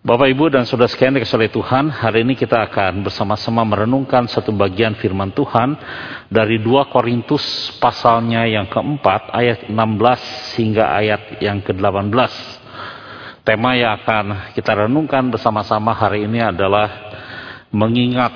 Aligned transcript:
Bapak 0.00 0.32
Ibu 0.32 0.48
dan 0.48 0.64
Saudara 0.64 0.88
sekalian 0.88 1.20
dikasih 1.20 1.36
oleh 1.36 1.52
Tuhan, 1.52 1.92
hari 1.92 2.24
ini 2.24 2.32
kita 2.32 2.56
akan 2.72 3.04
bersama-sama 3.04 3.68
merenungkan 3.68 4.24
satu 4.24 4.48
bagian 4.48 4.96
firman 4.96 5.28
Tuhan 5.28 5.76
dari 6.32 6.56
2 6.56 6.88
Korintus 6.88 7.76
pasalnya 7.76 8.48
yang 8.48 8.64
keempat 8.72 9.28
ayat 9.28 9.68
16 9.68 10.56
hingga 10.56 10.88
ayat 10.96 11.44
yang 11.44 11.60
ke-18. 11.60 12.32
Tema 13.44 13.76
yang 13.76 14.00
akan 14.00 14.56
kita 14.56 14.88
renungkan 14.88 15.28
bersama-sama 15.28 15.92
hari 15.92 16.24
ini 16.24 16.48
adalah 16.48 16.88
mengingat 17.68 18.32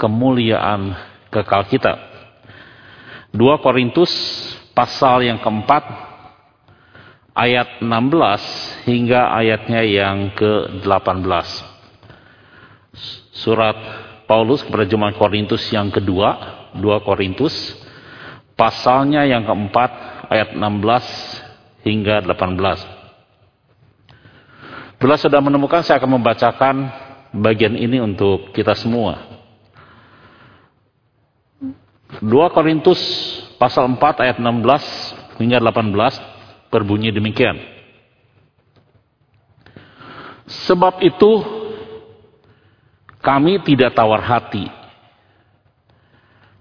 kemuliaan 0.00 0.96
kekal 1.28 1.68
kita. 1.68 1.92
2 3.36 3.36
Korintus 3.60 4.08
pasal 4.72 5.28
yang 5.28 5.36
keempat 5.44 6.11
ayat 7.32 7.80
16 7.80 8.88
hingga 8.88 9.32
ayatnya 9.32 9.80
yang 9.84 10.32
ke-18. 10.36 11.46
Surat 13.32 13.76
Paulus 14.28 14.60
kepada 14.62 14.84
jemaat 14.84 15.16
Korintus 15.16 15.64
yang 15.72 15.88
kedua, 15.88 16.36
2 16.76 17.00
Korintus, 17.04 17.76
pasalnya 18.56 19.24
yang 19.24 19.44
keempat, 19.48 19.90
ayat 20.28 20.56
16 20.56 21.84
hingga 21.84 22.20
18. 22.24 25.00
Bila 25.00 25.18
sudah 25.18 25.40
menemukan, 25.42 25.82
saya 25.82 25.98
akan 25.98 26.20
membacakan 26.20 26.76
bagian 27.34 27.74
ini 27.74 27.98
untuk 27.98 28.54
kita 28.54 28.76
semua. 28.78 29.18
2 32.20 32.54
Korintus 32.54 33.00
pasal 33.56 33.88
4 33.88 34.22
ayat 34.22 34.36
16 34.38 35.40
hingga 35.40 35.58
18 35.58 36.31
berbunyi 36.72 37.12
demikian. 37.12 37.60
Sebab 40.48 41.04
itu 41.04 41.44
kami 43.20 43.60
tidak 43.62 43.92
tawar 43.92 44.24
hati. 44.24 44.66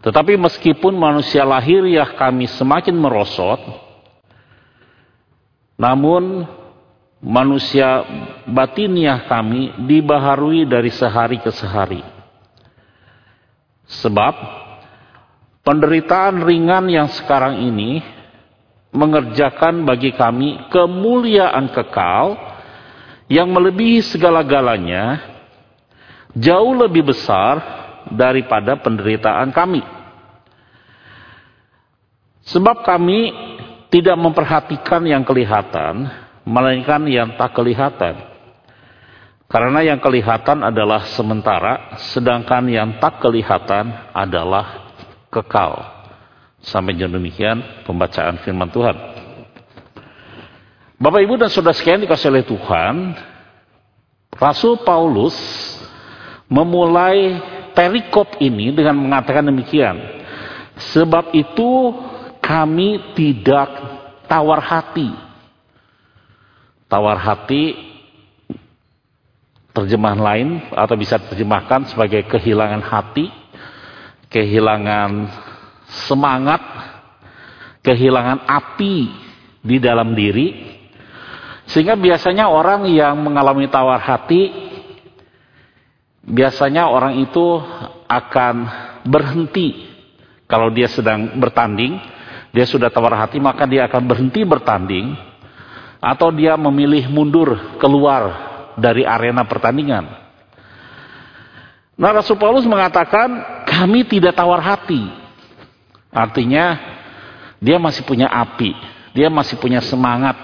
Tetapi 0.02 0.36
meskipun 0.36 0.94
manusia 0.98 1.48
lahiriah 1.48 2.18
kami 2.18 2.50
semakin 2.50 2.94
merosot, 2.98 3.62
namun 5.78 6.46
manusia 7.22 8.02
batiniah 8.50 9.30
kami 9.30 9.78
dibaharui 9.86 10.66
dari 10.66 10.90
sehari 10.90 11.38
ke 11.38 11.54
sehari. 11.54 12.02
Sebab 13.86 14.34
penderitaan 15.62 16.42
ringan 16.42 16.90
yang 16.90 17.10
sekarang 17.14 17.62
ini 17.62 18.21
mengerjakan 18.92 19.88
bagi 19.88 20.12
kami 20.12 20.68
kemuliaan 20.68 21.72
kekal 21.72 22.36
yang 23.32 23.48
melebihi 23.48 24.04
segala-galanya 24.04 25.24
jauh 26.36 26.76
lebih 26.76 27.12
besar 27.12 27.60
daripada 28.12 28.76
penderitaan 28.80 29.56
kami. 29.56 29.84
Sebab 32.52 32.84
kami 32.84 33.32
tidak 33.88 34.18
memperhatikan 34.20 35.04
yang 35.08 35.24
kelihatan, 35.24 36.12
melainkan 36.44 37.08
yang 37.08 37.36
tak 37.40 37.56
kelihatan. 37.56 38.28
Karena 39.52 39.84
yang 39.84 40.00
kelihatan 40.00 40.64
adalah 40.64 41.12
sementara, 41.12 42.00
sedangkan 42.12 42.72
yang 42.72 42.90
tak 43.04 43.20
kelihatan 43.20 43.92
adalah 44.16 44.96
kekal. 45.28 46.01
Sampai 46.62 46.94
jam 46.94 47.10
demikian 47.10 47.86
pembacaan 47.90 48.38
firman 48.46 48.70
Tuhan. 48.70 48.94
Bapak 51.02 51.22
Ibu 51.26 51.42
dan 51.42 51.50
Saudara 51.50 51.74
sekalian 51.74 52.06
dikasih 52.06 52.30
oleh 52.30 52.46
Tuhan, 52.46 53.18
Rasul 54.38 54.86
Paulus 54.86 55.34
memulai 56.46 57.42
perikop 57.74 58.38
ini 58.38 58.70
dengan 58.70 58.94
mengatakan 59.02 59.50
demikian. 59.50 59.98
Sebab 60.94 61.34
itu 61.34 61.98
kami 62.38 63.18
tidak 63.18 63.70
tawar 64.30 64.62
hati. 64.62 65.10
Tawar 66.86 67.18
hati 67.18 67.74
terjemahan 69.72 70.20
lain 70.20 70.48
atau 70.76 70.96
bisa 71.00 71.16
terjemahkan 71.18 71.88
sebagai 71.88 72.28
kehilangan 72.28 72.84
hati, 72.84 73.32
kehilangan 74.28 75.32
semangat, 76.08 76.62
kehilangan 77.84 78.48
api 78.48 78.96
di 79.62 79.78
dalam 79.78 80.16
diri, 80.16 80.80
sehingga 81.68 81.96
biasanya 82.00 82.48
orang 82.48 82.88
yang 82.92 83.20
mengalami 83.20 83.68
tawar 83.68 84.00
hati, 84.00 84.52
biasanya 86.24 86.88
orang 86.88 87.20
itu 87.22 87.60
akan 88.08 88.56
berhenti 89.08 89.92
kalau 90.52 90.68
dia 90.68 90.92
sedang 90.92 91.40
bertanding, 91.40 91.96
dia 92.52 92.68
sudah 92.68 92.92
tawar 92.92 93.16
hati, 93.16 93.40
maka 93.40 93.64
dia 93.64 93.88
akan 93.88 94.04
berhenti 94.04 94.44
bertanding, 94.44 95.16
atau 96.04 96.28
dia 96.36 96.60
memilih 96.60 97.08
mundur 97.08 97.56
keluar 97.80 98.52
dari 98.76 99.08
arena 99.08 99.48
pertandingan. 99.48 100.12
Nah 101.96 102.12
Rasul 102.12 102.36
Paulus 102.36 102.68
mengatakan 102.68 103.32
kami 103.64 104.04
tidak 104.04 104.36
tawar 104.36 104.60
hati. 104.60 105.21
Artinya 106.12 106.76
dia 107.64 107.80
masih 107.80 108.04
punya 108.04 108.28
api, 108.28 108.76
dia 109.16 109.32
masih 109.32 109.56
punya 109.56 109.80
semangat 109.80 110.36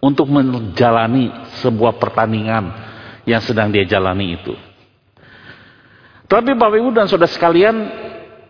untuk 0.00 0.28
menjalani 0.28 1.32
sebuah 1.60 2.00
pertandingan 2.00 2.72
yang 3.28 3.42
sedang 3.44 3.68
dia 3.68 3.84
jalani 3.84 4.40
itu. 4.40 4.56
Tapi 6.26 6.58
Bapak 6.58 6.78
Ibu 6.80 6.90
dan 6.90 7.06
Saudara 7.06 7.30
sekalian, 7.30 7.76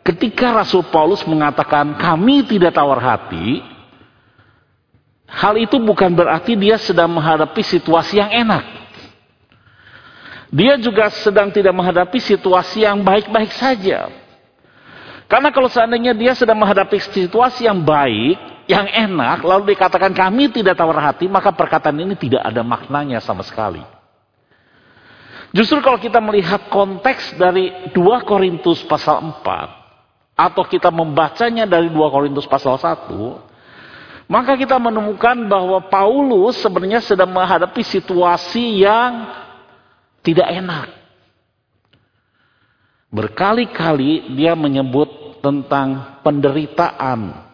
ketika 0.01 0.55
Rasul 0.55 0.87
Paulus 0.89 1.25
mengatakan 1.29 1.97
kami 1.99 2.45
tidak 2.47 2.73
tawar 2.73 3.01
hati, 3.01 3.61
hal 5.29 5.61
itu 5.61 5.77
bukan 5.77 6.15
berarti 6.15 6.57
dia 6.57 6.81
sedang 6.81 7.13
menghadapi 7.13 7.61
situasi 7.61 8.23
yang 8.23 8.33
enak. 8.33 8.65
Dia 10.53 10.79
juga 10.79 11.11
sedang 11.11 11.51
tidak 11.51 11.75
menghadapi 11.75 12.17
situasi 12.23 12.87
yang 12.87 13.03
baik-baik 13.03 13.51
saja. 13.53 14.09
Karena 15.27 15.51
kalau 15.51 15.67
seandainya 15.67 16.15
dia 16.15 16.39
sedang 16.39 16.59
menghadapi 16.59 17.03
situasi 17.03 17.67
yang 17.67 17.83
baik, 17.83 18.67
yang 18.71 18.87
enak, 18.87 19.43
lalu 19.43 19.75
dikatakan 19.75 20.15
kami 20.15 20.51
tidak 20.55 20.79
tawar 20.79 21.03
hati, 21.03 21.27
maka 21.27 21.51
perkataan 21.51 21.99
ini 21.99 22.15
tidak 22.15 22.47
ada 22.47 22.63
maknanya 22.63 23.19
sama 23.19 23.43
sekali. 23.43 23.83
Justru 25.51 25.83
kalau 25.83 25.99
kita 25.99 26.23
melihat 26.23 26.71
konteks 26.71 27.35
dari 27.39 27.91
2 27.91 28.29
Korintus 28.29 28.83
pasal 28.87 29.23
4, 29.23 30.37
atau 30.37 30.63
kita 30.69 30.93
membacanya 30.93 31.65
dari 31.65 31.89
2 31.91 31.97
Korintus 32.13 32.45
pasal 32.47 32.79
1, 32.79 34.29
maka 34.29 34.59
kita 34.59 34.77
menemukan 34.77 35.39
bahwa 35.47 35.81
Paulus 35.87 36.59
sebenarnya 36.59 37.01
sedang 37.03 37.31
menghadapi 37.31 37.83
situasi 37.83 38.83
yang 38.83 39.31
tidak 40.21 40.51
enak. 40.51 41.06
Berkali-kali 43.07 44.35
dia 44.35 44.59
menyebut 44.59 45.39
tentang 45.39 46.19
penderitaan 46.27 47.47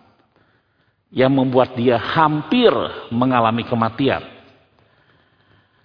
yang 1.12 1.28
membuat 1.28 1.76
dia 1.76 2.00
hampir 2.00 2.72
mengalami 3.12 3.68
kematian. 3.68 4.24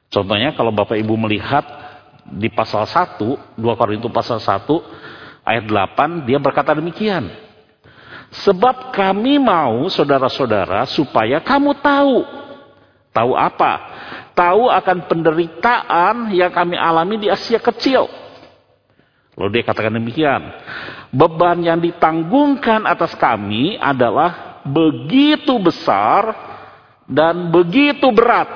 Contohnya 0.07 0.55
kalau 0.55 0.72
Bapak 0.72 0.95
Ibu 0.95 1.19
melihat 1.19 1.67
di 2.31 2.47
pasal 2.47 2.88
1, 2.88 3.59
2 3.59 3.79
Korintus 3.79 4.07
pasal 4.07 4.39
1 4.39 4.63
ayat 5.44 5.63
8 5.67 6.23
dia 6.23 6.39
berkata 6.39 6.72
demikian. 6.72 7.28
Sebab 8.28 8.95
kami 8.95 9.39
mau 9.39 9.88
saudara-saudara 9.91 10.88
supaya 10.88 11.44
kamu 11.44 11.75
tahu. 11.79 12.17
Tahu 13.11 13.31
apa? 13.35 13.73
Tahu 14.31 14.72
akan 14.72 14.97
penderitaan 15.11 16.16
yang 16.31 16.51
kami 16.55 16.79
alami 16.79 17.19
di 17.19 17.28
Asia 17.28 17.59
kecil 17.59 18.08
Lalu 19.37 19.49
dia 19.53 19.63
katakan 19.69 19.93
demikian. 19.93 20.41
Beban 21.13 21.61
yang 21.61 21.78
ditanggungkan 21.78 22.89
atas 22.89 23.13
kami 23.13 23.78
adalah 23.78 24.59
begitu 24.66 25.61
besar 25.61 26.34
dan 27.05 27.53
begitu 27.53 28.09
berat. 28.09 28.49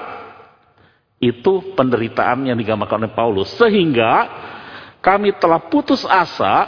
Itu 1.21 1.77
penderitaan 1.77 2.49
yang 2.49 2.57
digambarkan 2.57 3.05
oleh 3.05 3.13
Paulus. 3.13 3.53
Sehingga 3.53 4.25
kami 5.05 5.37
telah 5.37 5.61
putus 5.69 6.01
asa 6.01 6.65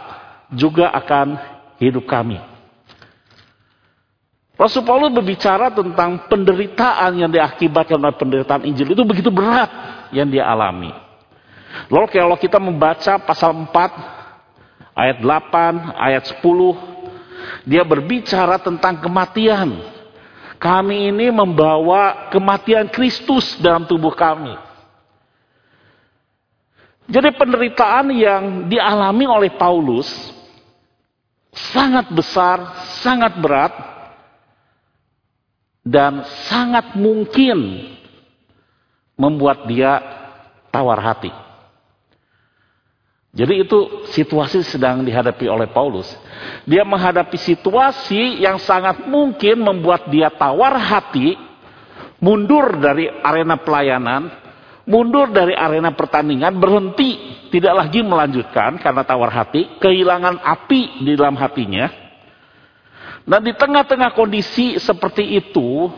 juga 0.54 0.94
akan 0.94 1.34
hidup 1.82 2.06
kami. 2.06 2.38
Rasul 4.54 4.86
Paulus 4.86 5.10
berbicara 5.10 5.74
tentang 5.74 6.30
penderitaan 6.30 7.18
yang 7.18 7.34
diakibatkan 7.34 7.98
oleh 7.98 8.14
penderitaan 8.14 8.64
Injil 8.70 8.94
itu 8.94 9.02
begitu 9.02 9.34
berat 9.34 9.68
yang 10.14 10.30
dia 10.30 10.46
alami. 10.46 11.03
Lalu 11.90 12.08
kalau 12.14 12.38
kita 12.38 12.58
membaca 12.62 13.18
pasal 13.22 13.54
4 13.54 14.94
ayat 14.94 15.18
8, 15.22 15.98
ayat 15.98 16.24
10, 16.38 17.66
dia 17.66 17.84
berbicara 17.84 18.62
tentang 18.62 19.02
kematian. 19.02 19.82
Kami 20.62 21.12
ini 21.12 21.28
membawa 21.28 22.32
kematian 22.32 22.88
Kristus 22.88 23.60
dalam 23.60 23.84
tubuh 23.84 24.16
kami. 24.16 24.56
Jadi 27.04 27.36
penderitaan 27.36 28.16
yang 28.16 28.44
dialami 28.72 29.28
oleh 29.28 29.52
Paulus 29.60 30.08
sangat 31.52 32.08
besar, 32.16 32.64
sangat 33.04 33.36
berat, 33.44 33.76
dan 35.84 36.24
sangat 36.48 36.96
mungkin 36.96 37.92
membuat 39.20 39.68
dia 39.68 40.00
tawar 40.72 41.04
hati. 41.04 41.30
Jadi 43.34 43.66
itu 43.66 44.06
situasi 44.14 44.62
sedang 44.62 45.02
dihadapi 45.02 45.50
oleh 45.50 45.66
Paulus. 45.74 46.06
Dia 46.70 46.86
menghadapi 46.86 47.34
situasi 47.34 48.46
yang 48.46 48.62
sangat 48.62 49.10
mungkin 49.10 49.58
membuat 49.58 50.06
dia 50.14 50.30
tawar 50.30 50.78
hati, 50.78 51.34
mundur 52.22 52.78
dari 52.78 53.10
arena 53.10 53.58
pelayanan, 53.58 54.30
mundur 54.86 55.34
dari 55.34 55.58
arena 55.58 55.98
pertandingan, 55.98 56.62
berhenti, 56.62 57.42
tidak 57.50 57.74
lagi 57.74 58.06
melanjutkan 58.06 58.78
karena 58.78 59.02
tawar 59.02 59.34
hati, 59.34 59.82
kehilangan 59.82 60.38
api 60.38 61.02
di 61.02 61.18
dalam 61.18 61.34
hatinya. 61.34 61.90
Dan 63.26 63.50
di 63.50 63.58
tengah-tengah 63.58 64.14
kondisi 64.14 64.78
seperti 64.78 65.42
itu, 65.42 65.90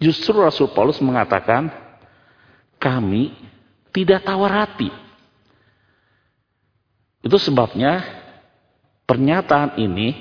justru 0.00 0.40
Rasul 0.40 0.72
Paulus 0.72 0.96
mengatakan, 1.04 1.68
kami 2.80 3.36
tidak 3.92 4.24
tawar 4.24 4.64
hati 4.64 5.09
itu 7.20 7.36
sebabnya 7.36 8.00
pernyataan 9.04 9.76
ini 9.76 10.16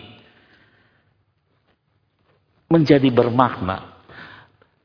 menjadi 2.70 3.10
bermakna. 3.10 3.98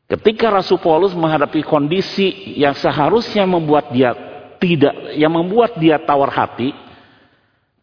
Ketika 0.05 0.53
Rasul 0.53 0.79
Paulus 0.79 1.17
menghadapi 1.17 1.65
kondisi 1.65 2.57
yang 2.61 2.77
seharusnya 2.77 3.45
membuat 3.49 3.91
dia 3.91 4.15
tidak, 4.61 5.17
yang 5.17 5.33
membuat 5.33 5.77
dia 5.81 5.99
tawar 6.01 6.31
hati, 6.31 6.71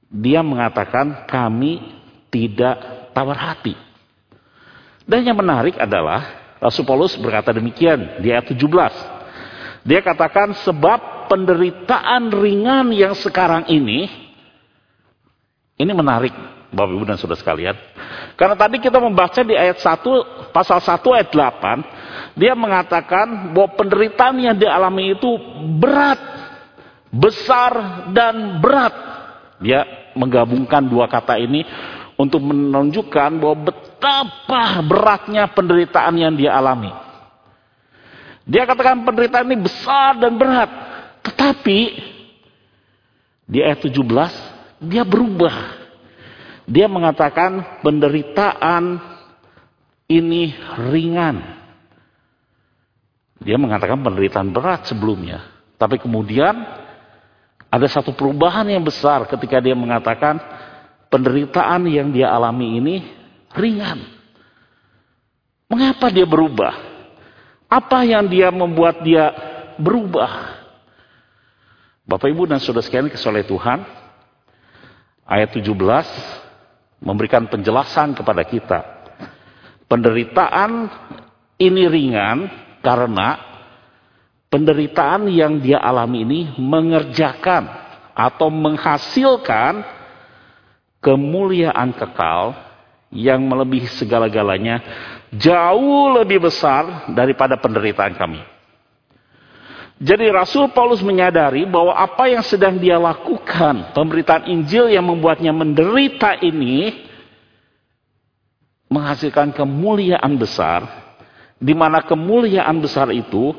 dia 0.07 0.39
mengatakan 0.41 1.27
kami 1.27 1.81
tidak 2.31 2.77
tawar 3.11 3.37
hati. 3.37 3.75
Dan 5.03 5.27
yang 5.27 5.37
menarik 5.37 5.75
adalah 5.75 6.55
Rasul 6.61 6.85
Paulus 6.85 7.17
berkata 7.17 7.51
demikian 7.51 8.21
di 8.21 8.29
ayat 8.29 8.47
17. 8.47 8.61
Dia 9.81 9.99
katakan 10.05 10.53
sebab 10.61 11.20
penderitaan 11.31 12.27
ringan 12.27 12.91
yang 12.91 13.15
sekarang 13.15 13.71
ini 13.71 14.11
ini 15.79 15.91
menarik 15.95 16.35
Bapak 16.71 16.91
Ibu 16.91 17.03
dan 17.07 17.19
Saudara 17.19 17.39
sekalian. 17.39 17.75
Karena 18.39 18.55
tadi 18.55 18.79
kita 18.79 18.99
membaca 18.99 19.43
di 19.43 19.55
ayat 19.55 19.79
1, 19.79 20.51
pasal 20.55 20.79
1 20.79 21.03
ayat 21.19 21.29
8, 21.31 22.39
dia 22.39 22.55
mengatakan 22.55 23.51
bahwa 23.51 23.75
penderitaan 23.75 24.39
yang 24.39 24.55
dialami 24.55 25.19
itu 25.19 25.29
berat, 25.79 26.19
besar 27.11 28.07
dan 28.15 28.63
berat. 28.63 28.95
Dia 29.59 29.83
menggabungkan 30.15 30.87
dua 30.87 31.11
kata 31.11 31.37
ini 31.37 31.67
untuk 32.15 32.39
menunjukkan 32.39 33.29
bahwa 33.37 33.71
betapa 33.71 34.79
beratnya 34.83 35.51
penderitaan 35.51 36.15
yang 36.17 36.33
dia 36.39 36.55
alami. 36.55 36.91
Dia 38.47 38.63
katakan 38.63 39.05
penderitaan 39.05 39.45
ini 39.47 39.59
besar 39.59 40.17
dan 40.17 40.39
berat. 40.39 40.71
Tetapi 41.41 41.81
di 43.49 43.65
ayat 43.65 43.81
17 43.81 43.97
dia 44.85 45.01
berubah. 45.01 45.73
Dia 46.69 46.85
mengatakan 46.85 47.81
penderitaan 47.81 49.01
ini 50.05 50.53
ringan. 50.93 51.41
Dia 53.41 53.57
mengatakan 53.57 54.05
penderitaan 54.05 54.53
berat 54.53 54.85
sebelumnya. 54.85 55.41
Tapi 55.81 55.97
kemudian 55.97 56.61
ada 57.73 57.87
satu 57.89 58.13
perubahan 58.13 58.69
yang 58.69 58.85
besar 58.85 59.25
ketika 59.25 59.57
dia 59.57 59.73
mengatakan 59.73 60.37
penderitaan 61.09 61.89
yang 61.89 62.13
dia 62.13 62.29
alami 62.29 62.77
ini 62.77 62.95
ringan. 63.57 63.97
Mengapa 65.65 66.13
dia 66.13 66.29
berubah? 66.29 66.77
Apa 67.65 68.05
yang 68.05 68.29
dia 68.29 68.53
membuat 68.53 69.01
dia 69.01 69.33
berubah? 69.81 70.60
Bapak 72.11 72.27
Ibu 72.27 72.43
dan 72.43 72.59
Saudara 72.59 72.83
sekalian 72.83 73.07
kesoleh 73.07 73.47
Tuhan, 73.47 73.87
ayat 75.23 75.47
17 75.55 75.63
memberikan 76.99 77.47
penjelasan 77.47 78.11
kepada 78.11 78.43
kita. 78.43 78.79
Penderitaan 79.87 80.91
ini 81.55 81.87
ringan 81.87 82.51
karena 82.83 83.39
penderitaan 84.51 85.31
yang 85.31 85.63
dia 85.63 85.79
alami 85.79 86.27
ini 86.27 86.39
mengerjakan 86.59 87.71
atau 88.11 88.51
menghasilkan 88.51 89.79
kemuliaan 90.99 91.95
kekal 91.95 92.59
yang 93.15 93.39
melebihi 93.47 93.87
segala-galanya 93.87 94.83
jauh 95.31 96.11
lebih 96.19 96.43
besar 96.43 97.07
daripada 97.15 97.55
penderitaan 97.55 98.19
kami. 98.19 98.50
Jadi 100.01 100.33
Rasul 100.33 100.73
Paulus 100.73 101.05
menyadari 101.05 101.61
bahwa 101.69 101.93
apa 101.93 102.25
yang 102.25 102.41
sedang 102.41 102.81
dia 102.81 102.97
lakukan, 102.97 103.93
pemberitaan 103.93 104.49
Injil 104.49 104.89
yang 104.89 105.05
membuatnya 105.05 105.53
menderita 105.53 106.41
ini, 106.41 107.05
menghasilkan 108.89 109.53
kemuliaan 109.53 110.33
besar, 110.41 110.81
di 111.61 111.77
mana 111.77 112.01
kemuliaan 112.01 112.81
besar 112.81 113.13
itu 113.13 113.53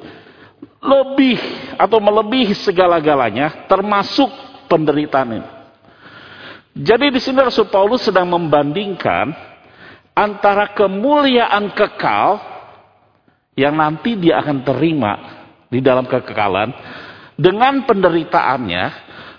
lebih 0.82 1.38
atau 1.78 2.02
melebihi 2.02 2.58
segala-galanya, 2.58 3.70
termasuk 3.70 4.26
penderitaan 4.66 5.38
ini. 5.38 5.48
Jadi 6.74 7.06
di 7.14 7.20
sini 7.22 7.38
Rasul 7.38 7.70
Paulus 7.70 8.02
sedang 8.02 8.26
membandingkan 8.26 9.30
antara 10.10 10.74
kemuliaan 10.74 11.70
kekal 11.70 12.42
yang 13.54 13.78
nanti 13.78 14.18
dia 14.18 14.42
akan 14.42 14.66
terima 14.66 15.41
di 15.72 15.80
dalam 15.80 16.04
kekekalan 16.04 16.68
dengan 17.40 17.88
penderitaannya, 17.88 18.84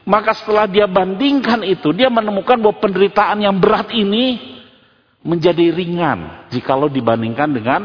maka 0.10 0.34
setelah 0.34 0.66
dia 0.66 0.90
bandingkan 0.90 1.62
itu, 1.62 1.94
dia 1.94 2.10
menemukan 2.10 2.58
bahwa 2.58 2.82
penderitaan 2.82 3.38
yang 3.46 3.56
berat 3.62 3.94
ini 3.94 4.58
menjadi 5.22 5.72
ringan 5.72 6.50
jikalau 6.52 6.90
dibandingkan 6.90 7.48
dengan 7.54 7.82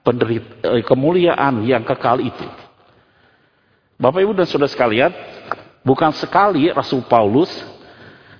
penderita, 0.00 0.74
eh, 0.74 0.82
kemuliaan 0.82 1.62
yang 1.68 1.84
kekal 1.84 2.18
itu. 2.24 2.48
Bapak 3.94 4.26
Ibu 4.26 4.32
dan 4.34 4.48
Saudara 4.48 4.66
sekalian, 4.66 5.12
bukan 5.86 6.10
sekali 6.16 6.72
Rasul 6.72 7.06
Paulus 7.06 7.52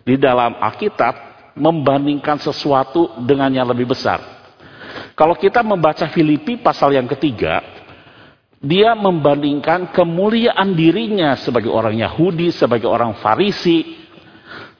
di 0.02 0.18
dalam 0.18 0.58
Alkitab 0.58 1.14
membandingkan 1.54 2.42
sesuatu 2.42 3.14
dengan 3.22 3.54
yang 3.54 3.70
lebih 3.70 3.94
besar. 3.94 4.18
Kalau 5.14 5.38
kita 5.38 5.62
membaca 5.62 6.10
Filipi 6.10 6.58
pasal 6.58 6.98
yang 6.98 7.06
ketiga, 7.06 7.62
dia 8.64 8.96
membandingkan 8.96 9.92
kemuliaan 9.92 10.72
dirinya 10.72 11.36
sebagai 11.36 11.68
orang 11.68 12.00
Yahudi, 12.00 12.48
sebagai 12.48 12.88
orang 12.88 13.20
Farisi, 13.20 14.00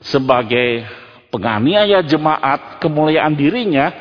sebagai 0.00 0.88
penganiaya 1.28 2.00
jemaat, 2.00 2.80
kemuliaan 2.80 3.36
dirinya, 3.36 3.92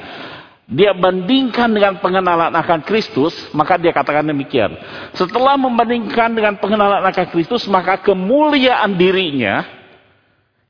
dia 0.63 0.95
bandingkan 0.95 1.67
dengan 1.67 1.99
pengenalan 1.99 2.55
akan 2.55 2.79
Kristus, 2.87 3.35
maka 3.51 3.75
dia 3.75 3.91
katakan 3.91 4.23
demikian. 4.23 4.71
Setelah 5.11 5.59
membandingkan 5.59 6.31
dengan 6.31 6.55
pengenalan 6.55 7.03
akan 7.03 7.27
Kristus, 7.35 7.67
maka 7.67 7.99
kemuliaan 7.99 8.95
dirinya 8.95 9.67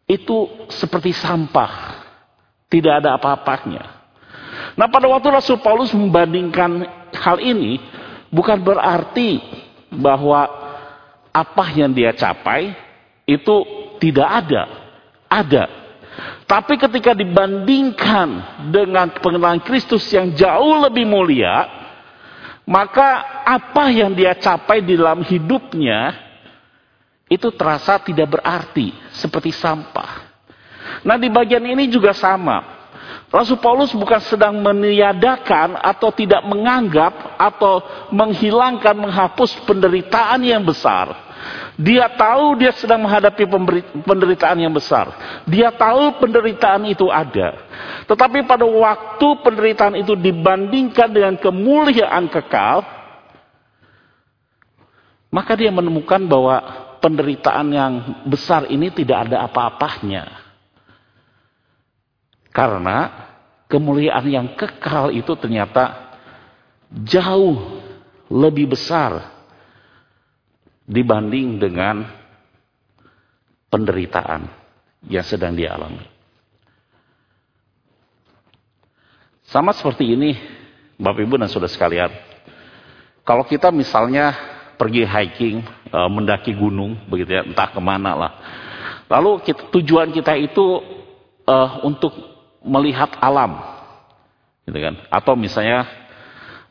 itu 0.09 0.49
seperti 0.73 1.13
sampah. 1.13 2.01
Tidak 2.65 3.05
ada 3.05 3.13
apa-apanya. 3.21 4.01
Nah 4.73 4.89
pada 4.89 5.05
waktu 5.05 5.29
Rasul 5.29 5.61
Paulus 5.61 5.93
membandingkan 5.93 6.81
hal 7.13 7.37
ini, 7.37 7.77
bukan 8.33 8.57
berarti 8.57 9.37
bahwa 9.93 10.49
apa 11.29 11.65
yang 11.77 11.93
dia 11.93 12.09
capai 12.17 12.73
itu 13.29 13.55
tidak 14.01 14.29
ada. 14.43 14.63
Ada. 15.29 15.65
Tapi 16.45 16.77
ketika 16.77 17.17
dibandingkan 17.17 18.29
dengan 18.69 19.09
pengenalan 19.17 19.61
Kristus 19.61 20.05
yang 20.13 20.33
jauh 20.37 20.81
lebih 20.85 21.05
mulia, 21.09 21.65
maka 22.65 23.41
apa 23.45 23.89
yang 23.89 24.13
dia 24.13 24.37
capai 24.37 24.85
di 24.85 24.93
dalam 24.93 25.25
hidupnya 25.25 26.13
itu 27.25 27.49
terasa 27.57 27.97
tidak 27.97 28.37
berarti, 28.37 28.93
seperti 29.17 29.49
sampah. 29.49 30.29
Nah, 31.01 31.17
di 31.17 31.33
bagian 31.33 31.65
ini 31.65 31.89
juga 31.89 32.13
sama. 32.13 32.72
Rasul 33.33 33.57
Paulus 33.57 33.89
bukan 33.97 34.21
sedang 34.21 34.61
meniadakan 34.61 35.81
atau 35.81 36.13
tidak 36.13 36.45
menganggap 36.45 37.33
atau 37.41 37.81
menghilangkan, 38.13 38.93
menghapus 38.93 39.57
penderitaan 39.65 40.37
yang 40.45 40.61
besar. 40.61 41.33
Dia 41.73 42.05
tahu 42.13 42.61
dia 42.61 42.69
sedang 42.77 43.01
menghadapi 43.01 43.49
penderitaan 44.05 44.61
yang 44.61 44.69
besar. 44.69 45.09
Dia 45.49 45.73
tahu 45.73 46.21
penderitaan 46.21 46.85
itu 46.85 47.09
ada. 47.09 47.57
Tetapi 48.05 48.45
pada 48.45 48.69
waktu 48.69 49.27
penderitaan 49.41 49.97
itu 49.97 50.13
dibandingkan 50.13 51.09
dengan 51.09 51.33
kemuliaan 51.33 52.29
kekal, 52.29 52.85
maka 55.33 55.57
dia 55.57 55.73
menemukan 55.73 56.21
bahwa 56.29 56.61
penderitaan 57.01 57.67
yang 57.73 57.93
besar 58.29 58.69
ini 58.69 58.93
tidak 58.93 59.25
ada 59.25 59.41
apa-apanya. 59.49 60.42
Karena 62.53 63.09
kemuliaan 63.65 64.29
yang 64.29 64.47
kekal 64.53 65.09
itu 65.09 65.33
ternyata 65.33 66.13
jauh 66.93 67.81
lebih 68.29 68.77
besar 68.77 69.33
dibanding 70.85 71.57
dengan 71.57 72.05
penderitaan 73.73 74.45
yang 75.09 75.25
sedang 75.25 75.57
dialami. 75.57 76.05
Sama 79.49 79.73
seperti 79.73 80.13
ini, 80.13 80.37
Bapak 80.97 81.25
Ibu 81.25 81.41
dan 81.41 81.49
Saudara 81.49 81.73
sekalian. 81.73 82.13
Kalau 83.25 83.45
kita 83.49 83.73
misalnya 83.73 84.33
pergi 84.77 85.05
hiking, 85.05 85.61
e, 85.89 85.97
mendaki 86.09 86.53
gunung, 86.53 87.05
begitu 87.09 87.37
ya, 87.37 87.41
entah 87.45 87.69
ke 87.69 87.81
mana 87.81 88.11
lah. 88.13 88.31
Lalu 89.09 89.45
kita, 89.45 89.69
tujuan 89.69 90.09
kita 90.09 90.33
itu 90.39 90.81
uh, 91.47 91.83
untuk 91.85 92.32
melihat 92.63 93.13
alam, 93.19 93.59
gitu 94.65 94.79
kan? 94.79 94.95
Atau 95.11 95.35
misalnya 95.35 95.85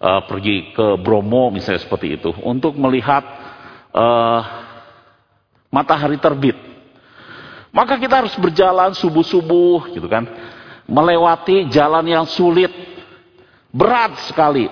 uh, 0.01 0.25
pergi 0.27 0.73
ke 0.73 0.99
Bromo, 0.99 1.53
misalnya 1.53 1.85
seperti 1.85 2.17
itu, 2.17 2.33
untuk 2.43 2.75
melihat 2.81 3.23
uh, 3.93 4.41
matahari 5.71 6.19
terbit. 6.19 6.57
Maka 7.73 7.97
kita 7.97 8.25
harus 8.25 8.35
berjalan 8.37 8.93
subuh-subuh, 8.93 9.93
gitu 9.97 10.09
kan? 10.09 10.29
Melewati 10.85 11.71
jalan 11.73 12.05
yang 12.05 12.27
sulit, 12.29 12.73
berat 13.73 14.17
sekali. 14.29 14.69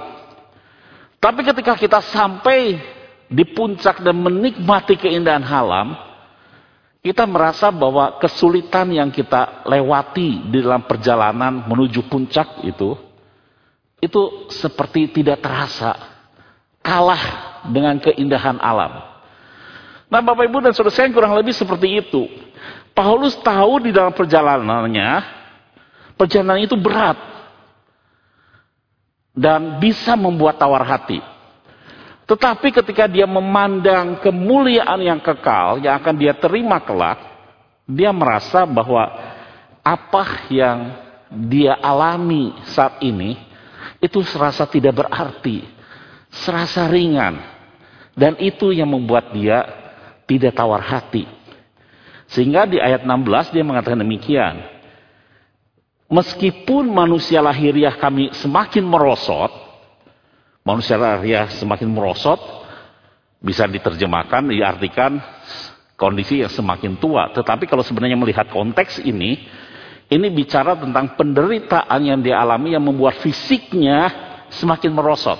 Tapi 1.20 1.40
ketika 1.44 1.76
kita 1.76 2.00
sampai 2.00 2.76
di 3.30 3.44
puncak 3.46 4.02
dan 4.02 4.16
menikmati 4.16 4.98
keindahan 4.98 5.44
alam, 5.44 6.09
kita 7.00 7.24
merasa 7.24 7.72
bahwa 7.72 8.20
kesulitan 8.20 8.92
yang 8.92 9.08
kita 9.08 9.64
lewati 9.64 10.52
di 10.52 10.60
dalam 10.60 10.84
perjalanan 10.84 11.64
menuju 11.64 12.04
puncak 12.12 12.60
itu, 12.68 12.92
itu 14.04 14.20
seperti 14.52 15.08
tidak 15.08 15.40
terasa, 15.40 15.96
kalah 16.84 17.64
dengan 17.72 17.96
keindahan 17.96 18.60
alam. 18.60 19.00
Nah 20.12 20.20
Bapak 20.20 20.44
Ibu 20.44 20.60
dan 20.60 20.72
Saudara 20.76 20.92
saya 20.92 21.08
kurang 21.08 21.32
lebih 21.32 21.56
seperti 21.56 22.04
itu. 22.04 22.28
Paulus 22.92 23.32
tahu 23.40 23.80
di 23.88 23.96
dalam 23.96 24.12
perjalanannya, 24.12 25.10
perjalanan 26.20 26.60
itu 26.60 26.76
berat. 26.76 27.16
Dan 29.30 29.78
bisa 29.80 30.18
membuat 30.18 30.58
tawar 30.58 30.84
hati. 30.84 31.22
Tetapi 32.30 32.70
ketika 32.70 33.10
dia 33.10 33.26
memandang 33.26 34.22
kemuliaan 34.22 35.02
yang 35.02 35.18
kekal 35.18 35.82
yang 35.82 35.98
akan 35.98 36.14
dia 36.14 36.30
terima 36.38 36.78
kelak, 36.78 37.18
dia 37.90 38.14
merasa 38.14 38.62
bahwa 38.62 39.02
apa 39.82 40.46
yang 40.46 40.94
dia 41.50 41.74
alami 41.82 42.54
saat 42.70 43.02
ini 43.02 43.34
itu 43.98 44.22
serasa 44.22 44.62
tidak 44.70 45.02
berarti, 45.02 45.66
serasa 46.30 46.86
ringan. 46.86 47.58
Dan 48.14 48.38
itu 48.38 48.70
yang 48.70 48.94
membuat 48.94 49.34
dia 49.34 49.66
tidak 50.30 50.54
tawar 50.54 50.86
hati. 50.86 51.26
Sehingga 52.30 52.62
di 52.62 52.78
ayat 52.78 53.02
16 53.02 53.54
dia 53.54 53.66
mengatakan 53.66 54.06
demikian. 54.06 54.54
Meskipun 56.06 56.90
manusia 56.90 57.42
lahiriah 57.42 57.98
kami 57.98 58.34
semakin 58.38 58.86
merosot, 58.86 59.69
manusia 60.64 61.00
lahiriah 61.00 61.48
semakin 61.56 61.88
merosot, 61.88 62.40
bisa 63.40 63.64
diterjemahkan, 63.64 64.52
diartikan 64.52 65.16
kondisi 65.96 66.40
yang 66.40 66.52
semakin 66.52 66.96
tua. 67.00 67.32
Tetapi 67.32 67.68
kalau 67.68 67.84
sebenarnya 67.84 68.16
melihat 68.16 68.48
konteks 68.52 69.00
ini, 69.04 69.48
ini 70.10 70.26
bicara 70.32 70.76
tentang 70.76 71.14
penderitaan 71.14 72.00
yang 72.02 72.20
dialami 72.20 72.74
yang 72.74 72.84
membuat 72.84 73.20
fisiknya 73.20 74.08
semakin 74.50 74.90
merosot. 74.90 75.38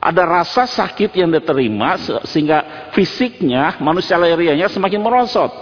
Ada 0.00 0.22
rasa 0.24 0.68
sakit 0.68 1.16
yang 1.16 1.32
diterima 1.32 1.96
sehingga 2.28 2.90
fisiknya, 2.92 3.80
manusia 3.80 4.20
lahiriahnya 4.20 4.68
semakin 4.68 5.00
merosot. 5.00 5.52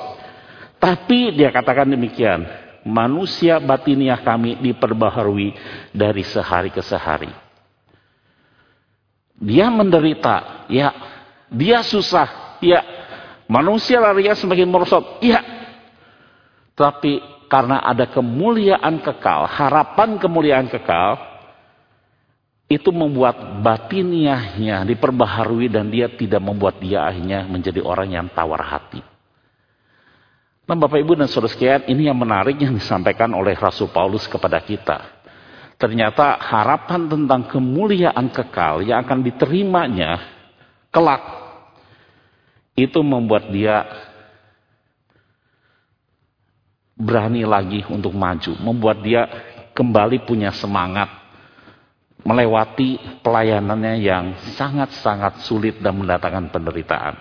Tapi 0.82 1.30
dia 1.38 1.54
katakan 1.54 1.86
demikian, 1.86 2.42
manusia 2.82 3.62
batiniah 3.62 4.18
kami 4.18 4.58
diperbaharui 4.58 5.54
dari 5.94 6.26
sehari 6.26 6.74
ke 6.74 6.82
sehari. 6.82 7.41
Dia 9.42 9.66
menderita, 9.74 10.66
ya. 10.70 10.94
Dia 11.50 11.82
susah, 11.82 12.58
ya. 12.62 12.80
Manusia 13.50 13.98
larinya 13.98 14.38
semakin 14.38 14.70
merosot, 14.70 15.18
ya. 15.18 15.42
Tapi 16.78 17.18
karena 17.50 17.82
ada 17.82 18.06
kemuliaan 18.06 19.02
kekal, 19.02 19.50
harapan 19.50 20.16
kemuliaan 20.22 20.70
kekal, 20.70 21.18
itu 22.70 22.88
membuat 22.88 23.60
batiniahnya 23.60 24.88
diperbaharui 24.88 25.68
dan 25.68 25.92
dia 25.92 26.08
tidak 26.08 26.40
membuat 26.40 26.80
dia 26.80 27.04
akhirnya 27.04 27.44
menjadi 27.44 27.84
orang 27.84 28.08
yang 28.16 28.26
tawar 28.32 28.64
hati. 28.64 29.04
Nah 30.64 30.78
Bapak 30.78 31.04
Ibu 31.04 31.20
dan 31.20 31.28
Saudara 31.28 31.52
sekalian, 31.52 31.84
ini 31.92 32.08
yang 32.08 32.16
menarik 32.16 32.56
yang 32.56 32.72
disampaikan 32.72 33.28
oleh 33.36 33.52
Rasul 33.58 33.92
Paulus 33.92 34.24
kepada 34.24 34.56
kita 34.64 35.21
ternyata 35.82 36.38
harapan 36.38 37.10
tentang 37.10 37.50
kemuliaan 37.50 38.30
kekal 38.30 38.86
yang 38.86 39.02
akan 39.02 39.26
diterimanya 39.26 40.22
kelak 40.94 41.42
itu 42.78 43.02
membuat 43.02 43.50
dia 43.50 43.82
berani 46.94 47.42
lagi 47.42 47.82
untuk 47.90 48.14
maju, 48.14 48.54
membuat 48.62 49.02
dia 49.02 49.26
kembali 49.74 50.22
punya 50.22 50.54
semangat 50.54 51.10
melewati 52.22 53.18
pelayanannya 53.26 53.98
yang 53.98 54.38
sangat-sangat 54.54 55.42
sulit 55.42 55.82
dan 55.82 55.98
mendatangkan 55.98 56.46
penderitaan. 56.54 57.18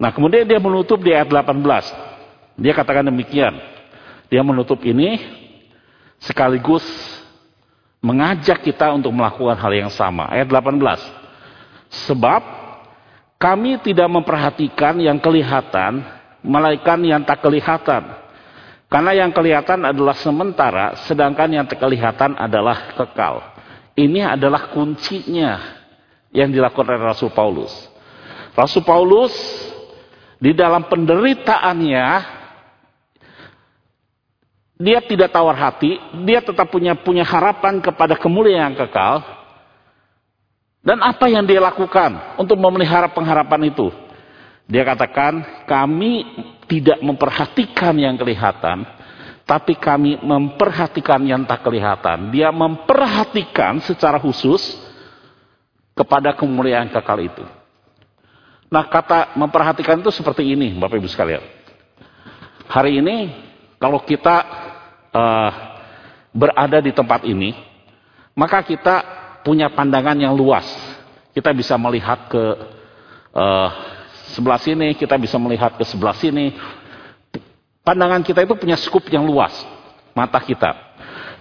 Nah, 0.00 0.08
kemudian 0.16 0.48
dia 0.48 0.56
menutup 0.56 0.96
di 1.04 1.12
ayat 1.12 1.28
18. 1.28 2.56
Dia 2.56 2.72
katakan 2.72 3.04
demikian. 3.04 3.52
Dia 4.32 4.40
menutup 4.40 4.80
ini 4.80 5.44
sekaligus 6.20 6.84
mengajak 8.00 8.62
kita 8.62 8.92
untuk 8.94 9.10
melakukan 9.10 9.56
hal 9.58 9.72
yang 9.72 9.92
sama. 9.92 10.30
Ayat 10.30 10.46
18. 10.46 10.78
Sebab 12.06 12.42
kami 13.36 13.80
tidak 13.84 14.08
memperhatikan 14.08 14.96
yang 14.96 15.20
kelihatan, 15.20 16.00
melainkan 16.40 17.00
yang 17.04 17.22
tak 17.26 17.42
kelihatan. 17.44 18.26
Karena 18.86 19.12
yang 19.12 19.34
kelihatan 19.34 19.82
adalah 19.82 20.14
sementara, 20.14 20.94
sedangkan 21.10 21.50
yang 21.50 21.66
tak 21.66 21.82
kelihatan 21.82 22.38
adalah 22.38 22.94
kekal. 22.94 23.42
Ini 23.98 24.38
adalah 24.38 24.70
kuncinya 24.70 25.58
yang 26.30 26.52
dilakukan 26.52 26.94
oleh 26.94 27.02
Rasul 27.02 27.32
Paulus. 27.32 27.72
Rasul 28.54 28.84
Paulus 28.86 29.34
di 30.36 30.52
dalam 30.52 30.84
penderitaannya 30.86 32.35
dia 34.76 35.00
tidak 35.00 35.32
tawar 35.32 35.56
hati, 35.56 35.96
dia 36.28 36.44
tetap 36.44 36.68
punya 36.68 36.92
punya 36.92 37.24
harapan 37.24 37.80
kepada 37.80 38.12
kemuliaan 38.20 38.72
yang 38.72 38.76
kekal. 38.76 39.24
Dan 40.84 41.02
apa 41.02 41.26
yang 41.26 41.42
dia 41.42 41.58
lakukan 41.58 42.38
untuk 42.38 42.60
memelihara 42.60 43.10
pengharapan 43.10 43.72
itu? 43.72 43.90
Dia 44.68 44.86
katakan, 44.86 45.64
kami 45.66 46.22
tidak 46.70 47.00
memperhatikan 47.02 47.96
yang 47.96 48.14
kelihatan, 48.14 48.86
tapi 49.48 49.74
kami 49.78 50.20
memperhatikan 50.20 51.22
yang 51.24 51.42
tak 51.48 51.64
kelihatan. 51.64 52.30
Dia 52.30 52.52
memperhatikan 52.52 53.82
secara 53.82 54.20
khusus 54.22 54.76
kepada 55.96 56.36
kemuliaan 56.36 56.92
kekal 56.92 57.18
itu. 57.24 57.44
Nah 58.68 58.84
kata 58.90 59.38
memperhatikan 59.38 60.02
itu 60.02 60.10
seperti 60.10 60.42
ini 60.42 60.74
Bapak 60.76 60.98
Ibu 60.98 61.08
sekalian. 61.08 61.40
Hari 62.66 62.98
ini 62.98 63.45
kalau 63.76 64.00
kita 64.00 64.36
uh, 65.12 65.50
berada 66.32 66.80
di 66.80 66.92
tempat 66.92 67.24
ini, 67.28 67.52
maka 68.32 68.64
kita 68.64 69.04
punya 69.44 69.68
pandangan 69.72 70.16
yang 70.16 70.32
luas. 70.32 70.64
Kita 71.36 71.52
bisa 71.52 71.76
melihat 71.76 72.28
ke 72.32 72.44
uh, 73.36 73.68
sebelah 74.32 74.60
sini, 74.60 74.96
kita 74.96 75.20
bisa 75.20 75.36
melihat 75.36 75.76
ke 75.76 75.84
sebelah 75.84 76.16
sini. 76.16 76.56
Pandangan 77.84 78.24
kita 78.24 78.42
itu 78.42 78.56
punya 78.56 78.74
skup 78.74 79.06
yang 79.12 79.28
luas, 79.28 79.52
mata 80.16 80.40
kita. 80.40 80.74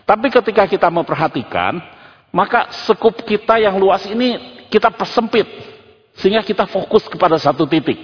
Tapi 0.06 0.30
ketika 0.30 0.70
kita 0.70 0.88
memperhatikan, 0.94 1.82
maka 2.30 2.70
skup 2.86 3.26
kita 3.26 3.58
yang 3.58 3.80
luas 3.80 4.06
ini 4.06 4.38
kita 4.70 4.92
persempit. 4.94 5.48
Sehingga 6.16 6.44
kita 6.44 6.68
fokus 6.68 7.08
kepada 7.08 7.36
satu 7.36 7.68
titik. 7.68 7.98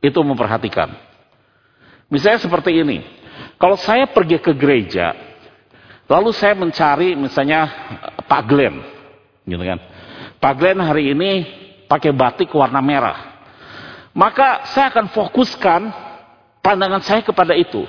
Itu 0.00 0.20
memperhatikan. 0.20 0.92
Misalnya 2.08 2.40
seperti 2.40 2.80
ini. 2.80 3.17
Kalau 3.58 3.76
saya 3.78 4.06
pergi 4.06 4.38
ke 4.38 4.54
gereja, 4.54 5.14
lalu 6.06 6.30
saya 6.30 6.54
mencari 6.54 7.18
misalnya 7.18 7.66
Pak 8.26 8.42
Glenn, 8.46 8.78
gitu 9.44 9.62
kan. 9.62 9.78
Pak 10.38 10.54
Glenn 10.54 10.78
hari 10.78 11.10
ini 11.10 11.30
pakai 11.90 12.14
batik 12.14 12.52
warna 12.54 12.78
merah. 12.78 13.40
Maka 14.14 14.66
saya 14.70 14.90
akan 14.94 15.10
fokuskan 15.10 15.80
pandangan 16.62 17.02
saya 17.02 17.22
kepada 17.22 17.54
itu. 17.54 17.86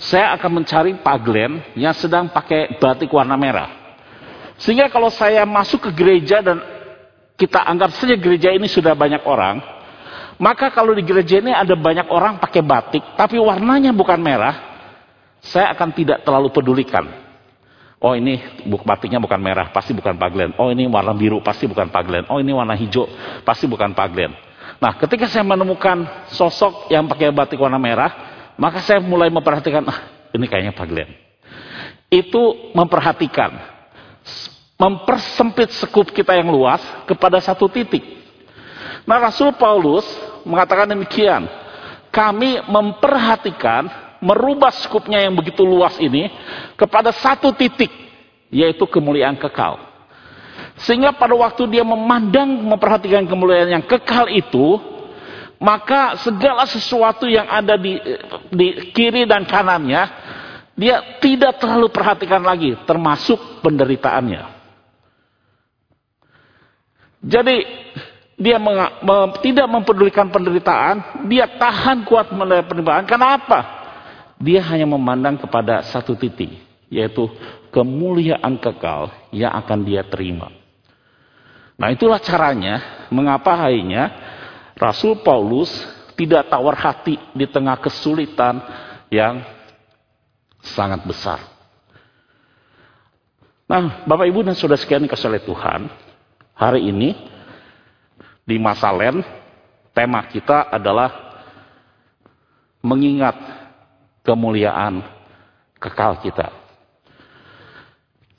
Saya 0.00 0.32
akan 0.32 0.62
mencari 0.62 0.96
paglen 1.04 1.60
yang 1.76 1.92
sedang 1.92 2.32
pakai 2.32 2.80
batik 2.80 3.12
warna 3.12 3.36
merah. 3.36 3.68
Sehingga 4.60 4.88
kalau 4.88 5.12
saya 5.12 5.44
masuk 5.44 5.88
ke 5.88 5.90
gereja 5.92 6.40
dan 6.40 6.60
kita 7.36 7.60
anggap 7.64 7.92
saja 7.96 8.16
gereja 8.16 8.52
ini 8.52 8.68
sudah 8.68 8.92
banyak 8.92 9.24
orang, 9.24 9.60
maka 10.40 10.72
kalau 10.72 10.96
di 10.96 11.04
gereja 11.04 11.40
ini 11.40 11.52
ada 11.52 11.76
banyak 11.76 12.08
orang 12.08 12.40
pakai 12.40 12.64
batik, 12.64 13.04
tapi 13.16 13.36
warnanya 13.40 13.92
bukan 13.92 14.20
merah, 14.20 14.69
saya 15.40 15.72
akan 15.72 15.88
tidak 15.96 16.22
terlalu 16.24 16.52
pedulikan. 16.52 17.08
Oh 18.00 18.16
ini 18.16 18.40
batiknya 18.84 19.20
bukan 19.20 19.36
merah, 19.36 19.68
pasti 19.76 19.92
bukan 19.92 20.16
paglen. 20.16 20.56
Oh 20.56 20.72
ini 20.72 20.88
warna 20.88 21.12
biru, 21.12 21.44
pasti 21.44 21.68
bukan 21.68 21.92
paglen. 21.92 22.24
Oh 22.32 22.40
ini 22.40 22.48
warna 22.48 22.72
hijau, 22.72 23.04
pasti 23.44 23.68
bukan 23.68 23.92
paglen. 23.92 24.32
Nah 24.80 24.96
ketika 24.96 25.28
saya 25.28 25.44
menemukan 25.44 26.28
sosok 26.32 26.88
yang 26.88 27.04
pakai 27.04 27.28
batik 27.28 27.60
warna 27.60 27.76
merah, 27.76 28.08
maka 28.56 28.80
saya 28.80 29.04
mulai 29.04 29.28
memperhatikan, 29.28 29.84
ah 29.84 29.98
ini 30.32 30.48
kayaknya 30.48 30.72
paglen. 30.72 31.12
Itu 32.08 32.72
memperhatikan, 32.72 33.52
mempersempit 34.80 35.68
sekup 35.76 36.08
kita 36.08 36.32
yang 36.32 36.48
luas 36.48 36.80
kepada 37.04 37.36
satu 37.44 37.68
titik. 37.68 38.00
Nah 39.04 39.20
Rasul 39.20 39.52
Paulus 39.60 40.08
mengatakan 40.48 40.88
demikian. 40.88 41.44
Kami 42.10 42.64
memperhatikan, 42.66 43.86
merubah 44.20 44.70
skupnya 44.70 45.24
yang 45.24 45.34
begitu 45.34 45.64
luas 45.64 45.96
ini 45.98 46.28
kepada 46.76 47.10
satu 47.10 47.52
titik, 47.56 47.90
yaitu 48.52 48.84
kemuliaan 48.86 49.36
kekal. 49.40 49.80
Sehingga 50.84 51.12
pada 51.12 51.36
waktu 51.36 51.68
dia 51.68 51.84
memandang, 51.84 52.48
memperhatikan 52.64 53.24
kemuliaan 53.28 53.80
yang 53.80 53.84
kekal 53.84 54.28
itu, 54.28 54.80
maka 55.60 56.16
segala 56.20 56.64
sesuatu 56.64 57.28
yang 57.28 57.44
ada 57.48 57.76
di, 57.76 58.00
di 58.48 58.92
kiri 58.96 59.28
dan 59.28 59.44
kanannya, 59.44 60.02
dia 60.72 61.20
tidak 61.20 61.60
terlalu 61.60 61.92
perhatikan 61.92 62.40
lagi, 62.40 62.72
termasuk 62.88 63.60
penderitaannya. 63.60 64.60
Jadi 67.20 67.56
dia 68.40 68.56
meng, 68.56 68.80
me, 69.04 69.16
tidak 69.44 69.68
mempedulikan 69.68 70.32
penderitaan, 70.32 71.28
dia 71.28 71.44
tahan 71.44 72.08
kuat 72.08 72.32
menerima 72.32 72.64
penderitaan. 72.64 73.04
Kenapa? 73.04 73.79
Dia 74.40 74.64
hanya 74.72 74.88
memandang 74.88 75.36
kepada 75.36 75.84
satu 75.84 76.16
titik, 76.16 76.56
yaitu 76.88 77.28
kemuliaan 77.68 78.56
kekal 78.56 79.12
yang 79.36 79.52
akan 79.52 79.84
dia 79.84 80.00
terima. 80.08 80.48
Nah 81.76 81.92
itulah 81.92 82.20
caranya, 82.20 83.08
mengapa 83.12 83.68
hanya 83.68 84.08
Rasul 84.80 85.20
Paulus 85.20 85.68
tidak 86.16 86.48
tawar 86.48 86.76
hati 86.76 87.20
di 87.36 87.44
tengah 87.44 87.76
kesulitan 87.80 88.60
yang 89.12 89.44
sangat 90.60 91.04
besar. 91.04 91.40
Nah, 93.68 94.02
Bapak 94.04 94.26
Ibu 94.26 94.44
dan 94.44 94.58
Saudara 94.58 94.80
sekalian 94.80 95.06
kasih 95.08 95.30
oleh 95.30 95.44
Tuhan, 95.46 95.86
hari 96.58 96.90
ini 96.90 97.14
di 98.42 98.58
masa 98.58 98.90
Len, 98.90 99.22
tema 99.94 100.26
kita 100.26 100.68
adalah 100.68 101.38
mengingat 102.82 103.59
kemuliaan 104.24 105.02
kekal 105.80 106.20
kita. 106.20 106.52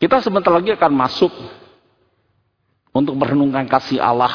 Kita 0.01 0.17
sebentar 0.21 0.49
lagi 0.49 0.73
akan 0.73 0.93
masuk 0.97 1.29
untuk 2.89 3.13
merenungkan 3.17 3.69
kasih 3.69 4.01
Allah 4.01 4.33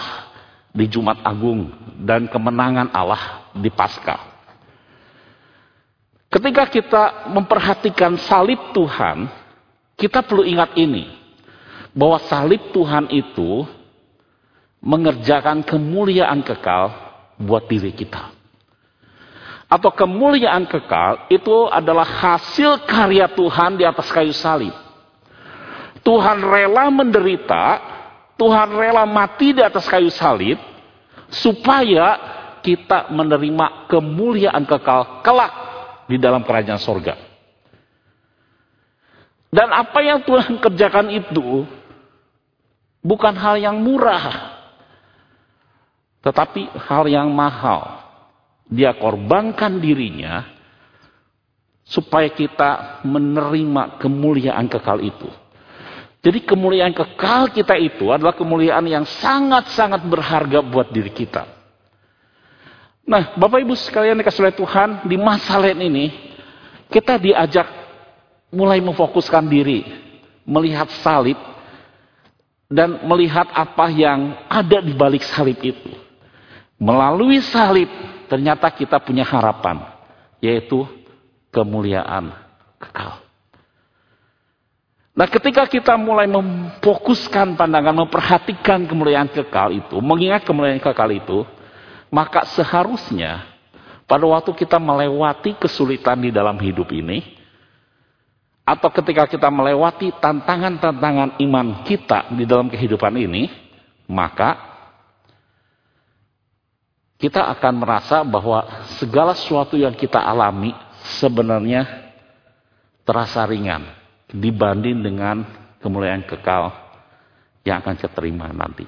di 0.71 0.87
Jumat 0.87 1.25
Agung 1.25 1.73
dan 2.05 2.29
kemenangan 2.29 2.93
Allah 2.93 3.51
di 3.57 3.73
Paskah. 3.73 4.37
Ketika 6.29 6.69
kita 6.69 7.03
memperhatikan 7.33 8.21
salib 8.21 8.61
Tuhan, 8.77 9.27
kita 9.97 10.21
perlu 10.21 10.45
ingat 10.45 10.77
ini, 10.77 11.09
bahwa 11.97 12.21
salib 12.29 12.61
Tuhan 12.77 13.09
itu 13.09 13.65
mengerjakan 14.85 15.65
kemuliaan 15.65 16.45
kekal 16.45 16.93
buat 17.41 17.65
diri 17.65 17.97
kita. 17.97 18.36
Atau 19.67 19.91
kemuliaan 19.91 20.63
kekal 20.71 21.27
itu 21.27 21.67
adalah 21.67 22.07
hasil 22.07 22.87
karya 22.87 23.27
Tuhan 23.35 23.75
di 23.75 23.83
atas 23.83 24.07
kayu 24.15 24.31
salib. 24.31 24.71
Tuhan 26.07 26.39
rela 26.39 26.87
menderita, 26.87 27.83
Tuhan 28.39 28.71
rela 28.79 29.03
mati 29.03 29.51
di 29.51 29.63
atas 29.67 29.91
kayu 29.91 30.07
salib, 30.15 30.55
supaya 31.27 32.15
kita 32.63 33.11
menerima 33.11 33.91
kemuliaan 33.91 34.63
kekal 34.63 35.27
kelak 35.27 35.51
di 36.07 36.15
dalam 36.15 36.47
kerajaan 36.47 36.79
sorga. 36.79 37.19
Dan 39.51 39.75
apa 39.75 39.99
yang 39.99 40.23
Tuhan 40.23 40.59
kerjakan 40.65 41.11
itu 41.11 41.67
bukan 43.03 43.35
hal 43.35 43.59
yang 43.59 43.83
murah. 43.83 44.55
Tetapi 46.23 46.71
hal 46.87 47.07
yang 47.11 47.31
mahal. 47.35 48.06
Dia 48.67 48.99
korbankan 48.99 49.79
dirinya 49.79 50.43
supaya 51.87 52.27
kita 52.35 53.03
menerima 53.07 54.03
kemuliaan 54.03 54.67
kekal 54.67 54.99
itu. 54.99 55.31
Jadi 56.27 56.43
kemuliaan 56.43 56.91
kekal 56.91 57.55
kita 57.55 57.79
itu 57.79 58.11
adalah 58.11 58.35
kemuliaan 58.35 58.83
yang 58.91 59.07
sangat-sangat 59.07 60.03
berharga 60.03 60.59
buat 60.67 60.91
diri 60.91 61.15
kita. 61.15 61.47
Nah, 63.07 63.39
Bapak 63.39 63.63
Ibu 63.63 63.79
sekalian 63.79 64.19
dikasih 64.19 64.43
oleh 64.43 64.57
Tuhan, 64.59 65.07
di 65.07 65.15
masa 65.15 65.55
lain 65.63 65.79
ini, 65.79 66.11
kita 66.91 67.23
diajak 67.23 67.71
mulai 68.51 68.83
memfokuskan 68.83 69.47
diri, 69.47 69.87
melihat 70.43 70.91
salib, 71.07 71.39
dan 72.67 73.07
melihat 73.07 73.47
apa 73.55 73.87
yang 73.95 74.35
ada 74.51 74.83
di 74.83 74.91
balik 74.99 75.23
salib 75.23 75.55
itu. 75.63 75.95
Melalui 76.83 77.39
salib 77.47 77.87
ternyata 78.27 78.71
kita 78.71 79.01
punya 79.01 79.25
harapan, 79.27 79.83
yaitu 80.43 80.85
kemuliaan 81.51 82.31
kekal. 82.77 83.25
Nah 85.17 85.25
ketika 85.33 85.65
kita 85.65 85.97
mulai 85.97 86.29
memfokuskan 86.29 87.57
pandangan, 87.57 88.05
memperhatikan 88.05 88.85
kemuliaan 88.85 89.33
kekal 89.33 89.73
itu, 89.73 89.97
mengingat 90.05 90.45
kemuliaan 90.45 90.77
kekal 90.77 91.09
itu, 91.09 91.49
maka 92.13 92.45
seharusnya 92.53 93.49
pada 94.05 94.29
waktu 94.29 94.53
kita 94.53 94.77
melewati 94.77 95.57
kesulitan 95.57 96.21
di 96.21 96.29
dalam 96.29 96.61
hidup 96.61 96.93
ini, 96.93 97.25
atau 98.67 98.93
ketika 98.93 99.25
kita 99.25 99.49
melewati 99.49 100.13
tantangan-tantangan 100.21 101.41
iman 101.41 101.87
kita 101.89 102.29
di 102.37 102.45
dalam 102.45 102.69
kehidupan 102.69 103.17
ini, 103.17 103.49
maka 104.11 104.76
kita 107.17 107.49
akan 107.57 107.75
merasa 107.81 108.21
bahwa 108.21 108.85
segala 109.01 109.33
sesuatu 109.33 109.77
yang 109.81 109.97
kita 109.97 110.21
alami 110.21 110.77
sebenarnya 111.21 112.13
terasa 113.09 113.41
ringan 113.49 113.89
dibanding 114.29 115.01
dengan 115.01 115.47
kemuliaan 115.81 116.27
kekal 116.29 116.75
yang 117.65 117.81
akan 117.81 117.97
kita 117.97 118.13
terima 118.13 118.53
nanti. 118.53 118.85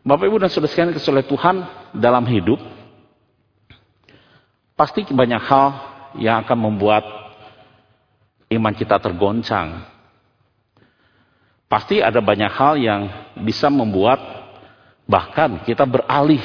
Bapak 0.00 0.24
Ibu 0.24 0.40
dan 0.40 0.48
Saudara 0.48 0.72
sekalian 0.72 0.96
kesulitan 0.96 1.28
Tuhan 1.28 1.56
dalam 1.92 2.24
hidup 2.24 2.56
pasti 4.72 5.04
banyak 5.04 5.42
hal 5.44 5.68
yang 6.16 6.40
akan 6.40 6.58
membuat 6.58 7.04
iman 8.48 8.72
kita 8.72 8.96
tergoncang. 8.96 9.84
Pasti 11.68 12.00
ada 12.00 12.18
banyak 12.18 12.50
hal 12.50 12.74
yang 12.80 13.00
bisa 13.44 13.68
membuat 13.68 14.18
bahkan 15.04 15.60
kita 15.62 15.86
beralih 15.86 16.42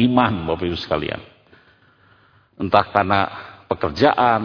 iman 0.00 0.48
Bapak 0.48 0.64
Ibu 0.68 0.78
sekalian. 0.78 1.20
Entah 2.56 2.86
karena 2.88 3.20
pekerjaan, 3.68 4.42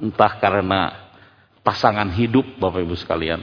entah 0.00 0.32
karena 0.36 1.10
pasangan 1.64 2.08
hidup 2.12 2.60
Bapak 2.60 2.84
Ibu 2.84 2.96
sekalian. 2.96 3.40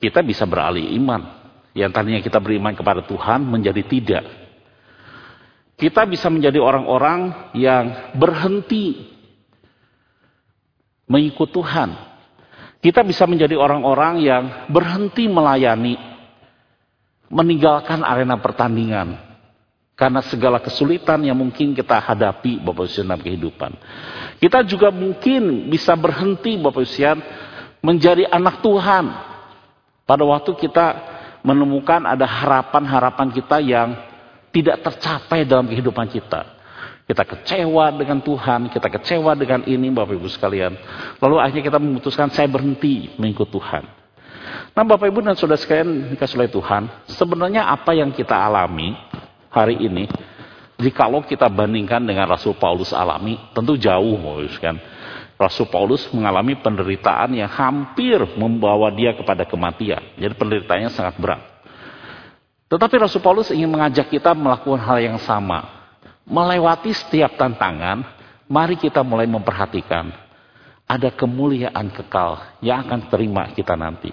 Kita 0.00 0.20
bisa 0.20 0.44
beralih 0.44 0.84
iman. 1.00 1.44
Yang 1.74 1.90
tadinya 1.90 2.20
kita 2.22 2.38
beriman 2.38 2.76
kepada 2.76 3.02
Tuhan 3.02 3.42
menjadi 3.42 3.82
tidak. 3.84 4.24
Kita 5.74 6.06
bisa 6.06 6.30
menjadi 6.30 6.62
orang-orang 6.62 7.50
yang 7.58 8.14
berhenti 8.14 9.10
mengikut 11.08 11.50
Tuhan. 11.50 11.90
Kita 12.84 13.00
bisa 13.00 13.24
menjadi 13.24 13.56
orang-orang 13.56 14.20
yang 14.20 14.44
berhenti 14.68 15.24
melayani, 15.24 15.96
meninggalkan 17.32 18.04
arena 18.04 18.36
pertandingan, 18.36 19.23
karena 19.94 20.20
segala 20.26 20.58
kesulitan 20.58 21.22
yang 21.22 21.38
mungkin 21.38 21.70
kita 21.70 22.02
hadapi 22.02 22.58
Bapak 22.58 22.90
Ibu 22.90 23.06
dalam 23.06 23.22
kehidupan. 23.22 23.72
Kita 24.42 24.66
juga 24.66 24.90
mungkin 24.90 25.70
bisa 25.70 25.94
berhenti 25.94 26.58
Bapak 26.58 26.82
Ibu 26.82 27.22
menjadi 27.78 28.26
anak 28.26 28.58
Tuhan. 28.58 29.04
Pada 30.04 30.20
waktu 30.26 30.52
kita 30.58 30.86
menemukan 31.46 32.04
ada 32.04 32.26
harapan-harapan 32.26 33.28
kita 33.32 33.56
yang 33.62 33.96
tidak 34.50 34.82
tercapai 34.82 35.46
dalam 35.46 35.70
kehidupan 35.70 36.10
kita. 36.10 36.52
Kita 37.04 37.20
kecewa 37.20 37.92
dengan 37.92 38.18
Tuhan, 38.24 38.72
kita 38.72 38.88
kecewa 38.88 39.36
dengan 39.36 39.60
ini 39.68 39.92
Bapak 39.92 40.16
Ibu 40.16 40.28
sekalian. 40.28 40.72
Lalu 41.20 41.36
akhirnya 41.36 41.64
kita 41.70 41.78
memutuskan 41.78 42.32
saya 42.32 42.48
berhenti 42.48 43.12
mengikut 43.20 43.52
Tuhan. 43.52 43.84
Nah 44.74 44.82
Bapak 44.82 45.06
Ibu 45.06 45.22
dan 45.22 45.36
Saudara 45.38 45.60
sekalian 45.60 46.16
dikasih 46.16 46.40
oleh 46.40 46.50
Tuhan, 46.50 46.82
sebenarnya 47.12 47.68
apa 47.68 47.94
yang 47.94 48.10
kita 48.10 48.34
alami 48.34 48.96
hari 49.54 49.78
ini, 49.78 50.10
jikalau 50.82 51.22
kita 51.22 51.46
bandingkan 51.46 52.02
dengan 52.02 52.26
Rasul 52.26 52.58
Paulus 52.58 52.90
alami, 52.90 53.38
tentu 53.54 53.78
jauh 53.78 54.18
sekalian. 54.50 54.82
Rasul 55.34 55.66
Paulus 55.70 56.06
mengalami 56.14 56.58
penderitaan 56.58 57.34
yang 57.34 57.50
hampir 57.50 58.22
membawa 58.38 58.90
dia 58.90 59.14
kepada 59.14 59.42
kematian. 59.46 60.02
Jadi 60.18 60.34
penderitaannya 60.34 60.90
sangat 60.94 61.14
berat. 61.18 61.42
Tetapi 62.70 62.94
Rasul 62.98 63.22
Paulus 63.22 63.50
ingin 63.50 63.70
mengajak 63.70 64.10
kita 64.10 64.34
melakukan 64.34 64.82
hal 64.82 64.98
yang 65.02 65.18
sama 65.22 65.84
melewati 66.24 66.90
setiap 66.96 67.36
tantangan, 67.36 68.00
mari 68.48 68.80
kita 68.80 69.04
mulai 69.04 69.28
memperhatikan 69.28 70.24
ada 70.84 71.08
kemuliaan 71.12 71.88
kekal 71.92 72.60
yang 72.60 72.84
akan 72.84 73.08
terima 73.08 73.48
kita 73.52 73.72
nanti. 73.76 74.12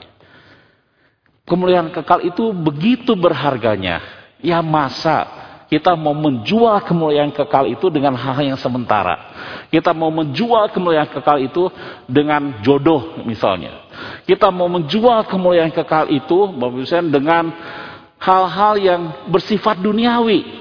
Kemuliaan 1.44 1.92
kekal 1.92 2.24
itu 2.24 2.56
begitu 2.56 3.12
berharganya. 3.18 4.00
Ya 4.42 4.60
masa 4.66 5.42
kita 5.72 5.96
mau 5.96 6.12
menjual 6.12 6.84
kemuliaan 6.84 7.32
kekal 7.32 7.64
itu 7.72 7.88
dengan 7.88 8.12
hal 8.20 8.44
yang 8.44 8.60
sementara. 8.60 9.16
Kita 9.72 9.96
mau 9.96 10.12
menjual 10.12 10.68
kemuliaan 10.76 11.08
kekal 11.08 11.40
itu 11.40 11.72
dengan 12.12 12.60
jodoh 12.60 13.24
misalnya. 13.24 13.88
Kita 14.28 14.52
mau 14.52 14.68
menjual 14.68 15.24
kemuliaan 15.32 15.72
kekal 15.72 16.12
itu 16.12 16.52
dengan 17.08 17.56
hal-hal 18.20 18.74
yang 18.84 19.02
bersifat 19.32 19.80
duniawi. 19.80 20.60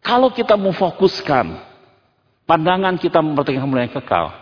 Kalau 0.00 0.32
kita 0.32 0.56
memfokuskan 0.56 1.52
pandangan 2.48 2.96
kita 2.96 3.20
memperhatikan 3.20 3.60
kemuliaan 3.60 3.92
kekal, 3.92 4.32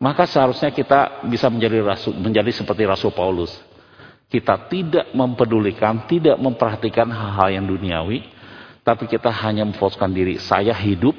maka 0.00 0.24
seharusnya 0.24 0.72
kita 0.72 1.28
bisa 1.28 1.52
menjadi 1.52 1.84
rasul, 1.84 2.16
menjadi 2.16 2.56
seperti 2.56 2.88
Rasul 2.88 3.12
Paulus. 3.12 3.52
Kita 4.30 4.70
tidak 4.70 5.10
mempedulikan, 5.10 6.06
tidak 6.06 6.38
memperhatikan 6.38 7.10
hal-hal 7.10 7.50
yang 7.50 7.66
duniawi, 7.66 8.22
tapi 8.86 9.10
kita 9.10 9.26
hanya 9.26 9.66
memfokuskan 9.66 10.10
diri. 10.14 10.38
Saya 10.38 10.70
hidup 10.70 11.18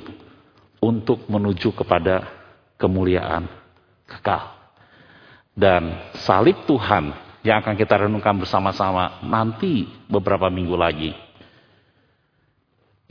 untuk 0.80 1.28
menuju 1.28 1.76
kepada 1.76 2.26
kemuliaan 2.80 3.46
kekal. 4.08 4.56
Dan 5.52 6.16
salib 6.24 6.64
Tuhan 6.64 7.12
yang 7.44 7.60
akan 7.62 7.76
kita 7.76 8.08
renungkan 8.08 8.40
bersama-sama 8.40 9.22
nanti 9.28 9.86
beberapa 10.08 10.48
minggu 10.48 10.76
lagi. 10.80 11.12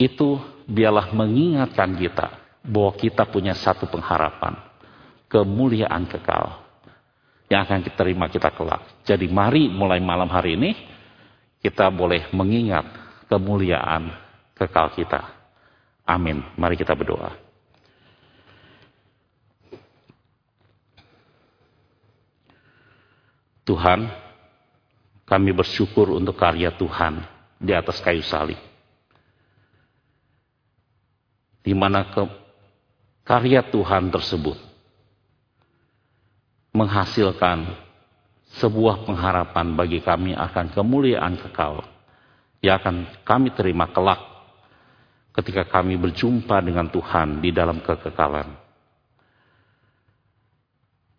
Itu 0.01 0.41
biarlah 0.65 1.13
mengingatkan 1.13 1.93
kita 1.93 2.27
bahwa 2.65 2.91
kita 2.97 3.29
punya 3.29 3.53
satu 3.53 3.85
pengharapan. 3.85 4.57
Kemuliaan 5.29 6.09
kekal. 6.09 6.70
Yang 7.51 7.61
akan 7.67 7.79
kita 7.83 7.97
terima 7.99 8.25
kita 8.31 8.47
kelak. 8.55 9.03
Jadi 9.03 9.27
mari 9.27 9.67
mulai 9.67 9.99
malam 9.99 10.31
hari 10.31 10.55
ini 10.55 10.71
kita 11.59 11.91
boleh 11.91 12.31
mengingat 12.31 12.87
kemuliaan 13.27 14.07
kekal 14.55 14.95
kita. 14.95 15.19
Amin. 16.07 16.39
Mari 16.55 16.79
kita 16.79 16.95
berdoa. 16.95 17.35
Tuhan, 23.67 24.09
kami 25.27 25.51
bersyukur 25.51 26.15
untuk 26.15 26.39
karya 26.39 26.71
Tuhan 26.71 27.23
di 27.59 27.75
atas 27.75 27.99
kayu 27.99 28.23
salib 28.25 28.57
di 31.61 31.73
mana 31.77 32.09
ke, 32.09 32.25
karya 33.21 33.61
Tuhan 33.69 34.09
tersebut 34.09 34.57
menghasilkan 36.71 37.67
sebuah 38.59 39.07
pengharapan 39.07 39.75
bagi 39.75 39.99
kami 40.03 40.35
akan 40.35 40.71
kemuliaan 40.75 41.39
kekal 41.39 41.83
yang 42.59 42.79
akan 42.79 42.95
kami 43.23 43.51
terima 43.55 43.87
kelak 43.91 44.19
ketika 45.31 45.63
kami 45.67 45.95
berjumpa 45.95 46.59
dengan 46.59 46.91
Tuhan 46.91 47.39
di 47.39 47.55
dalam 47.55 47.79
kekekalan. 47.79 48.59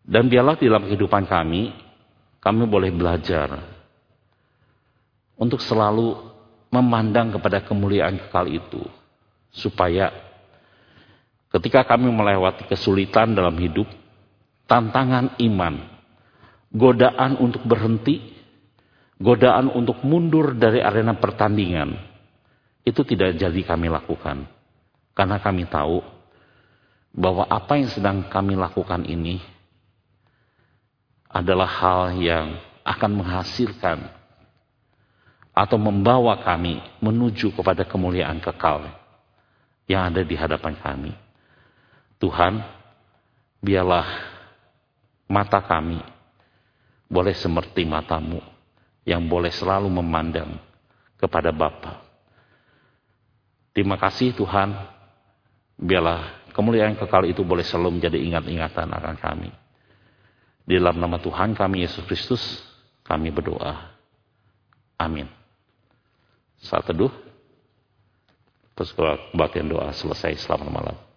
Dan 0.02 0.28
biarlah 0.28 0.58
di 0.58 0.66
dalam 0.66 0.84
kehidupan 0.84 1.24
kami, 1.30 1.72
kami 2.42 2.62
boleh 2.66 2.90
belajar 2.90 3.48
untuk 5.38 5.62
selalu 5.62 6.18
memandang 6.68 7.32
kepada 7.32 7.62
kemuliaan 7.64 8.18
kekal 8.18 8.50
itu, 8.50 8.82
supaya 9.54 10.10
Ketika 11.52 11.84
kami 11.84 12.08
melewati 12.08 12.64
kesulitan 12.64 13.36
dalam 13.36 13.52
hidup, 13.60 13.84
tantangan 14.72 15.36
iman, 15.36 15.84
godaan 16.72 17.36
untuk 17.36 17.60
berhenti, 17.68 18.24
godaan 19.20 19.68
untuk 19.68 20.00
mundur 20.00 20.56
dari 20.56 20.80
arena 20.80 21.12
pertandingan, 21.12 21.92
itu 22.80 23.04
tidak 23.04 23.36
jadi 23.36 23.60
kami 23.68 23.92
lakukan. 23.92 24.48
Karena 25.12 25.36
kami 25.44 25.68
tahu 25.68 26.00
bahwa 27.12 27.44
apa 27.52 27.76
yang 27.76 27.92
sedang 27.92 28.24
kami 28.32 28.56
lakukan 28.56 29.04
ini 29.04 29.44
adalah 31.28 31.68
hal 31.68 32.16
yang 32.16 32.56
akan 32.80 33.12
menghasilkan 33.20 34.08
atau 35.52 35.76
membawa 35.76 36.40
kami 36.40 36.80
menuju 37.04 37.52
kepada 37.52 37.84
kemuliaan 37.84 38.40
kekal 38.40 38.88
yang 39.84 40.08
ada 40.08 40.24
di 40.24 40.32
hadapan 40.32 40.72
kami. 40.80 41.12
Tuhan, 42.16 42.64
biarlah 43.60 44.31
mata 45.32 45.64
kami 45.64 45.96
boleh 47.08 47.32
seperti 47.32 47.88
matamu 47.88 48.44
yang 49.08 49.24
boleh 49.24 49.48
selalu 49.48 49.88
memandang 49.88 50.60
kepada 51.16 51.48
Bapa. 51.48 52.04
Terima 53.72 53.96
kasih 53.96 54.36
Tuhan, 54.36 54.76
biarlah 55.80 56.52
kemuliaan 56.52 56.92
kekal 57.00 57.24
itu 57.24 57.40
boleh 57.40 57.64
selalu 57.64 57.96
menjadi 57.96 58.20
ingat-ingatan 58.20 58.92
akan 58.92 59.16
kami. 59.16 59.50
Di 60.68 60.76
dalam 60.76 61.00
nama 61.00 61.16
Tuhan 61.16 61.56
kami 61.56 61.88
Yesus 61.88 62.04
Kristus, 62.04 62.42
kami 63.02 63.32
berdoa. 63.32 63.96
Amin. 65.00 65.26
Saat 66.62 66.92
teduh, 66.92 67.10
terus 68.76 68.94
kebaktian 68.94 69.66
doa 69.66 69.90
selesai. 69.90 70.38
Selamat 70.38 70.68
malam. 70.70 71.11